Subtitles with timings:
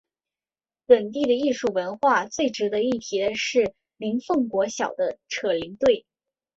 [0.87, 6.07] 本地的艺术文化最值得一提的是林凤国小的扯铃队。